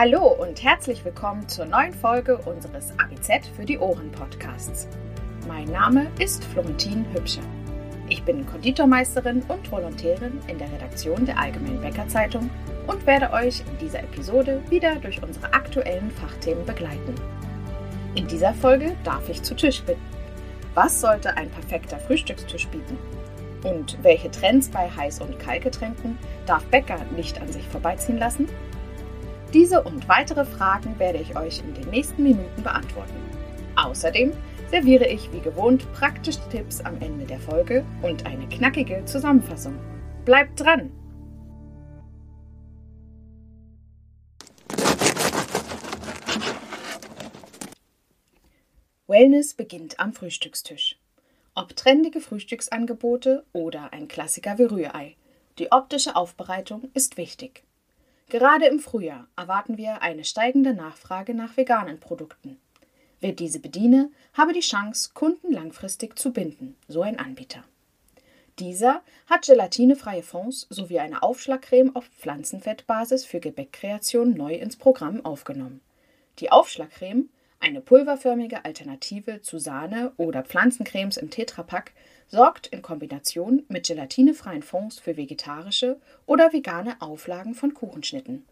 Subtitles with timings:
[0.00, 4.86] Hallo und herzlich willkommen zur neuen Folge unseres ABZ für die Ohren Podcasts.
[5.48, 7.42] Mein Name ist Florentin Hübscher.
[8.08, 12.48] Ich bin Konditormeisterin und Volontärin in der Redaktion der Allgemeinen Bäckerzeitung
[12.86, 17.16] und werde euch in dieser Episode wieder durch unsere aktuellen Fachthemen begleiten.
[18.14, 20.06] In dieser Folge darf ich zu Tisch bitten.
[20.74, 22.96] Was sollte ein perfekter Frühstückstisch bieten?
[23.64, 28.46] Und welche Trends bei Heiß- und Kaltgetränken darf Bäcker nicht an sich vorbeiziehen lassen?
[29.54, 33.16] Diese und weitere Fragen werde ich euch in den nächsten Minuten beantworten.
[33.76, 34.32] Außerdem
[34.70, 39.78] serviere ich wie gewohnt praktische Tipps am Ende der Folge und eine knackige Zusammenfassung.
[40.26, 40.90] Bleibt dran!
[49.06, 50.98] Wellness beginnt am Frühstückstisch.
[51.54, 55.16] Ob trendige Frühstücksangebote oder ein Klassiker wie Rührei.
[55.58, 57.64] Die optische Aufbereitung ist wichtig.
[58.28, 62.60] Gerade im Frühjahr erwarten wir eine steigende Nachfrage nach veganen Produkten.
[63.20, 67.64] Wer diese bediene, habe die Chance, Kunden langfristig zu binden, so ein Anbieter.
[68.58, 75.80] Dieser hat gelatinefreie Fonds sowie eine Aufschlagcreme auf Pflanzenfettbasis für Gebäckkreation neu ins Programm aufgenommen.
[76.38, 77.30] Die Aufschlagcreme,
[77.60, 81.92] eine pulverförmige Alternative zu Sahne oder Pflanzencremes im Tetrapack,
[82.28, 88.44] sorgt in Kombination mit gelatinefreien Fonds für vegetarische oder vegane Auflagen von Kuchenschnitten.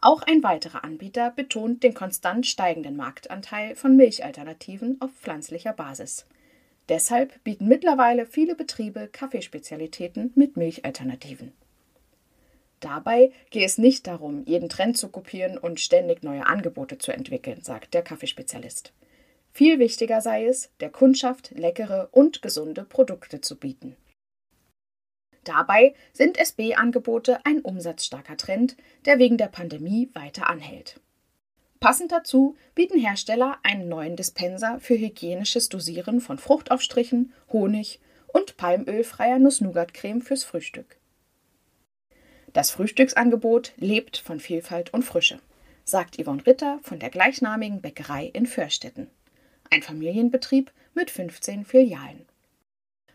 [0.00, 6.26] Auch ein weiterer Anbieter betont den konstant steigenden Marktanteil von Milchalternativen auf pflanzlicher Basis.
[6.90, 11.52] Deshalb bieten mittlerweile viele Betriebe Kaffeespezialitäten mit Milchalternativen.
[12.80, 17.62] Dabei gehe es nicht darum, jeden Trend zu kopieren und ständig neue Angebote zu entwickeln,
[17.62, 18.92] sagt der Kaffeespezialist.
[19.52, 23.96] Viel wichtiger sei es, der Kundschaft leckere und gesunde Produkte zu bieten.
[25.44, 31.00] Dabei sind SB-Angebote ein umsatzstarker Trend, der wegen der Pandemie weiter anhält.
[31.80, 38.00] Passend dazu bieten Hersteller einen neuen Dispenser für hygienisches Dosieren von Fruchtaufstrichen, Honig
[38.32, 40.96] und palmölfreier Nuss-Nougat-Creme fürs Frühstück.
[42.54, 45.38] Das Frühstücksangebot lebt von Vielfalt und Frische,
[45.84, 49.10] sagt Yvonne Ritter von der gleichnamigen Bäckerei in Förstetten
[49.74, 52.26] ein Familienbetrieb mit 15 Filialen.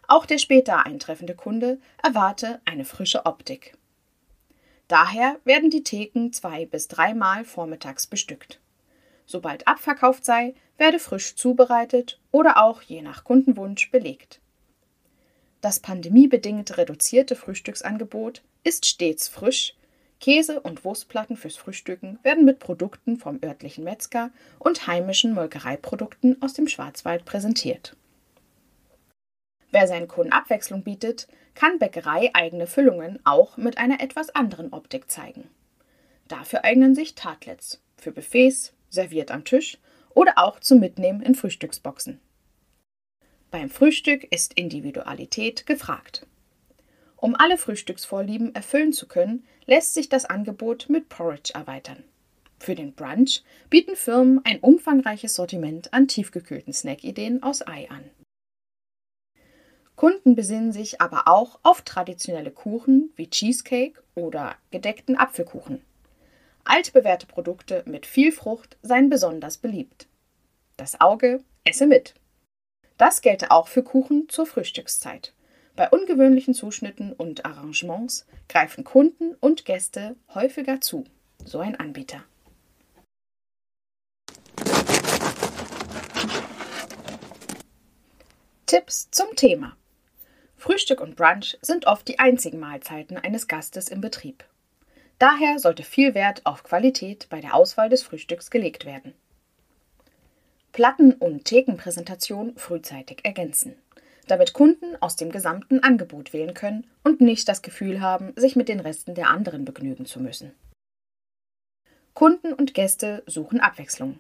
[0.08, 3.78] Auch der später eintreffende Kunde erwarte eine frische Optik.
[4.88, 8.60] Daher werden die Theken zwei bis dreimal vormittags bestückt.
[9.26, 14.42] Sobald abverkauft sei, werde frisch zubereitet oder auch je nach Kundenwunsch belegt.
[15.62, 19.76] Das pandemiebedingt reduzierte Frühstücksangebot ist stets frisch,
[20.20, 26.54] Käse und Wurstplatten fürs Frühstücken werden mit Produkten vom örtlichen Metzger und heimischen Molkereiprodukten aus
[26.54, 27.96] dem Schwarzwald präsentiert.
[29.72, 35.50] Wer seinen Kunden Abwechslung bietet, kann Bäckerei-eigene Füllungen auch mit einer etwas anderen Optik zeigen.
[36.28, 39.78] Dafür eignen sich Tartlets für Buffets, serviert am Tisch
[40.14, 42.20] oder auch zum Mitnehmen in Frühstücksboxen.
[43.52, 46.28] Beim Frühstück ist Individualität gefragt.
[47.18, 52.04] Um alle Frühstücksvorlieben erfüllen zu können, lässt sich das Angebot mit Porridge erweitern.
[52.60, 58.04] Für den Brunch bieten Firmen ein umfangreiches Sortiment an tiefgekühlten Snackideen aus Ei an.
[59.96, 65.82] Kunden besinnen sich aber auch auf traditionelle Kuchen wie Cheesecake oder gedeckten Apfelkuchen.
[66.66, 70.08] Altbewährte Produkte mit viel Frucht seien besonders beliebt.
[70.78, 72.14] Das Auge esse mit.
[73.00, 75.32] Das gelte auch für Kuchen zur Frühstückszeit.
[75.78, 81.06] Bei ungewöhnlichen Zuschnitten und Arrangements greifen Kunden und Gäste häufiger zu,
[81.46, 82.26] so ein Anbieter.
[88.66, 89.78] Tipps zum Thema.
[90.58, 94.44] Frühstück und Brunch sind oft die einzigen Mahlzeiten eines Gastes im Betrieb.
[95.20, 99.14] Daher sollte viel Wert auf Qualität bei der Auswahl des Frühstücks gelegt werden.
[100.72, 103.76] Platten- und Thekenpräsentation frühzeitig ergänzen
[104.30, 108.70] damit Kunden aus dem gesamten Angebot wählen können und nicht das Gefühl haben, sich mit
[108.70, 110.52] den Resten der anderen begnügen zu müssen.
[112.14, 114.20] Kunden und Gäste suchen Abwechslung.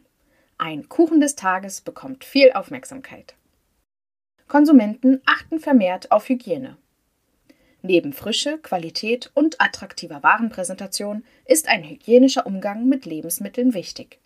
[0.58, 3.36] Ein Kuchen des Tages bekommt viel Aufmerksamkeit.
[4.48, 6.78] Konsumenten achten vermehrt auf Hygiene.
[7.82, 14.20] Neben Frische, Qualität und attraktiver Warenpräsentation ist ein hygienischer Umgang mit Lebensmitteln wichtig.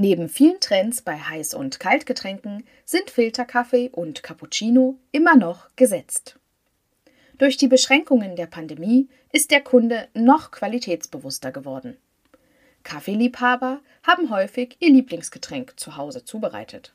[0.00, 6.38] Neben vielen Trends bei Heiß- und Kaltgetränken sind Filterkaffee und Cappuccino immer noch gesetzt.
[7.36, 11.96] Durch die Beschränkungen der Pandemie ist der Kunde noch qualitätsbewusster geworden.
[12.84, 16.94] Kaffeeliebhaber haben häufig ihr Lieblingsgetränk zu Hause zubereitet.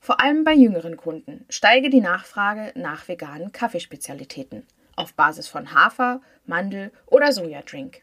[0.00, 4.66] Vor allem bei jüngeren Kunden steige die Nachfrage nach veganen Kaffeespezialitäten
[4.96, 8.02] auf Basis von Hafer, Mandel oder Sojadrink.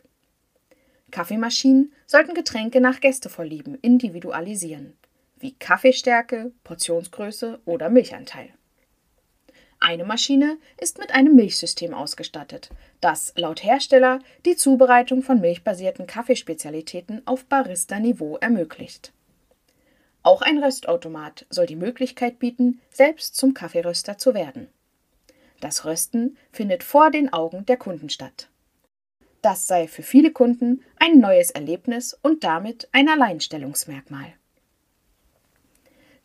[1.11, 4.93] Kaffeemaschinen sollten Getränke nach Gästevorlieben individualisieren,
[5.37, 8.49] wie Kaffeestärke, Portionsgröße oder Milchanteil.
[9.81, 12.69] Eine Maschine ist mit einem Milchsystem ausgestattet,
[12.99, 19.13] das laut Hersteller die Zubereitung von milchbasierten Kaffeespezialitäten auf Barista-Niveau ermöglicht.
[20.21, 24.67] Auch ein Röstautomat soll die Möglichkeit bieten, selbst zum Kaffeeröster zu werden.
[25.61, 28.49] Das Rösten findet vor den Augen der Kunden statt.
[29.41, 34.33] Das sei für viele Kunden ein neues Erlebnis und damit ein Alleinstellungsmerkmal.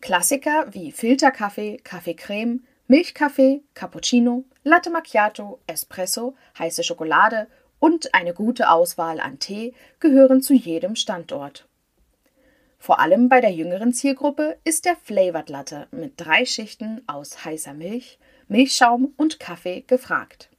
[0.00, 7.46] Klassiker wie Filterkaffee, Kaffeecreme, Milchkaffee, Cappuccino, Latte Macchiato, Espresso, heiße Schokolade
[7.78, 11.66] und eine gute Auswahl an Tee gehören zu jedem Standort.
[12.78, 17.72] Vor allem bei der jüngeren Zielgruppe ist der Flavored Latte mit drei Schichten aus heißer
[17.72, 18.18] Milch,
[18.48, 20.50] Milchschaum und Kaffee gefragt.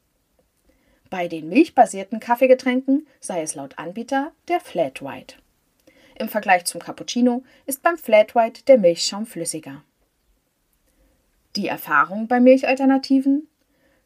[1.10, 5.36] Bei den milchbasierten Kaffeegetränken sei es laut Anbieter der Flat White.
[6.18, 9.84] Im Vergleich zum Cappuccino ist beim Flat White der Milchschaum flüssiger.
[11.56, 13.48] Die Erfahrung bei Milchalternativen?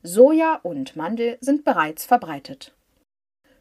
[0.03, 2.73] Soja und Mandel sind bereits verbreitet.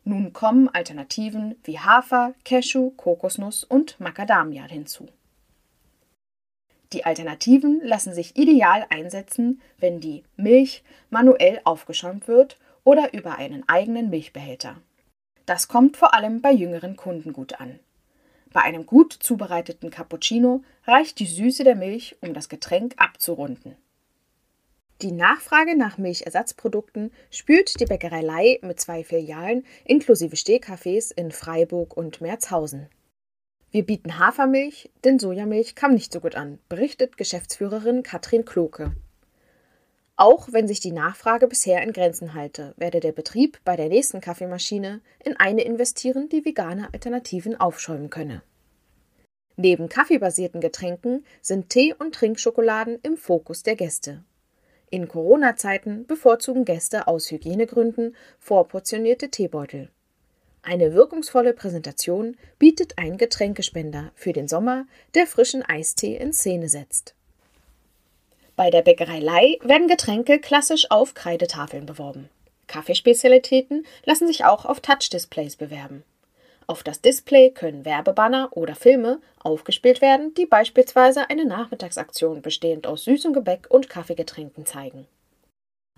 [0.05, 5.09] Nun kommen Alternativen wie Hafer, Cashew, Kokosnuss und Macadamia hinzu.
[6.93, 12.57] Die Alternativen lassen sich ideal einsetzen, wenn die Milch manuell aufgeschäumt wird
[12.89, 14.81] oder über einen eigenen Milchbehälter.
[15.45, 17.81] Das kommt vor allem bei jüngeren Kunden gut an.
[18.51, 23.77] Bei einem gut zubereiteten Cappuccino reicht die Süße der Milch, um das Getränk abzurunden.
[25.03, 32.23] Die Nachfrage nach Milchersatzprodukten spürt die Bäckerei mit zwei Filialen inklusive Stehcafés in Freiburg und
[32.23, 32.89] Merzhausen.
[33.71, 38.97] Wir bieten Hafermilch, denn Sojamilch kam nicht so gut an, berichtet Geschäftsführerin Katrin Kloke.
[40.21, 44.21] Auch wenn sich die Nachfrage bisher in Grenzen halte, werde der Betrieb bei der nächsten
[44.21, 48.43] Kaffeemaschine in eine investieren, die vegane Alternativen aufschäumen könne.
[49.55, 54.25] Neben kaffeebasierten Getränken sind Tee- und Trinkschokoladen im Fokus der Gäste.
[54.91, 59.89] In Corona-Zeiten bevorzugen Gäste aus Hygienegründen vorportionierte Teebeutel.
[60.63, 67.15] Eine wirkungsvolle Präsentation bietet ein Getränkespender für den Sommer, der frischen Eistee in Szene setzt.
[68.59, 72.29] Bei der Bäckerei Lei werden Getränke klassisch auf Kreidetafeln beworben.
[72.67, 76.03] Kaffeespezialitäten lassen sich auch auf Touch-Displays bewerben.
[76.67, 83.05] Auf das Display können Werbebanner oder Filme aufgespielt werden, die beispielsweise eine Nachmittagsaktion bestehend aus
[83.05, 85.07] süßem Gebäck und Kaffeegetränken zeigen.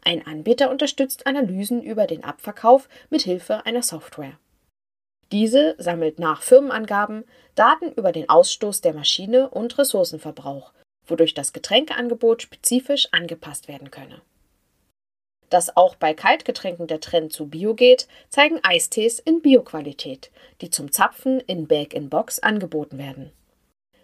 [0.05, 4.39] Ein Anbieter unterstützt Analysen über den Abverkauf mit Hilfe einer Software.
[5.33, 7.25] Diese sammelt nach Firmenangaben
[7.55, 10.75] Daten über den Ausstoß der Maschine und Ressourcenverbrauch,
[11.11, 14.23] wodurch das Getränkeangebot spezifisch angepasst werden könne.
[15.49, 20.31] Dass auch bei Kaltgetränken der Trend zu Bio geht, zeigen Eistees in Bioqualität,
[20.61, 23.33] die zum Zapfen in Bag-in-Box angeboten werden.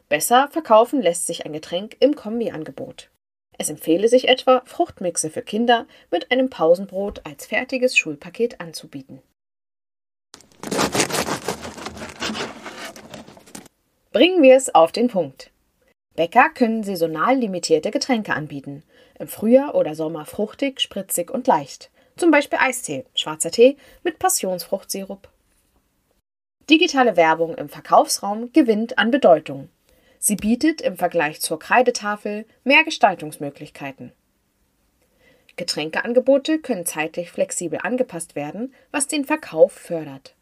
[0.08, 3.10] Besser verkaufen lässt sich ein Getränk im Kombi-Angebot.
[3.58, 9.22] Es empfehle sich etwa, Fruchtmixe für Kinder mit einem Pausenbrot als fertiges Schulpaket anzubieten.
[14.12, 15.50] Bringen wir es auf den Punkt.
[16.16, 18.82] Bäcker können saisonal limitierte Getränke anbieten.
[19.18, 21.90] Im Frühjahr oder Sommer fruchtig, spritzig und leicht.
[22.16, 25.28] Zum Beispiel Eistee, schwarzer Tee mit Passionsfruchtsirup.
[26.70, 29.68] Digitale Werbung im Verkaufsraum gewinnt an Bedeutung.
[30.18, 34.12] Sie bietet im Vergleich zur Kreidetafel mehr Gestaltungsmöglichkeiten.
[35.56, 40.35] Getränkeangebote können zeitlich flexibel angepasst werden, was den Verkauf fördert.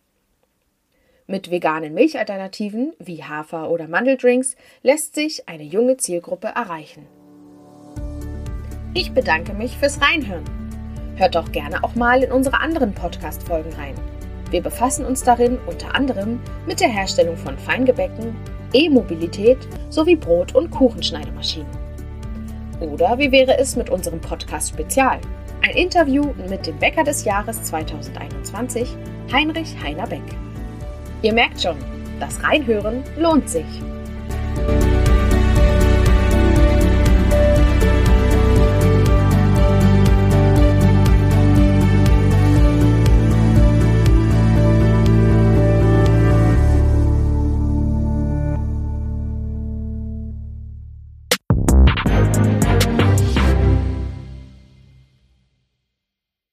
[1.26, 7.06] Mit veganen Milchalternativen wie Hafer- oder Mandeldrinks lässt sich eine junge Zielgruppe erreichen.
[8.92, 10.44] Ich bedanke mich fürs Reinhören.
[11.16, 13.94] Hört doch gerne auch mal in unsere anderen Podcast-Folgen rein.
[14.50, 18.36] Wir befassen uns darin unter anderem mit der Herstellung von Feingebäcken,
[18.74, 21.70] E-Mobilität sowie Brot- und Kuchenschneidemaschinen.
[22.80, 25.20] Oder wie wäre es mit unserem Podcast Spezial?
[25.62, 28.94] Ein Interview mit dem Bäcker des Jahres 2021,
[29.32, 30.33] Heinrich Heiner Beck.
[31.24, 31.78] Ihr merkt schon,
[32.20, 33.64] das Reinhören lohnt sich.